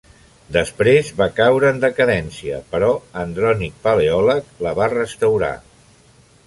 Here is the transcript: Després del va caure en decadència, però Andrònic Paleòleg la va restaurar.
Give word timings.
Després 0.55 1.11
del 1.11 1.19
va 1.19 1.27
caure 1.39 1.69
en 1.73 1.81
decadència, 1.83 2.57
però 2.73 2.91
Andrònic 3.25 3.77
Paleòleg 3.87 4.53
la 4.69 4.75
va 4.83 4.91
restaurar. 4.99 5.55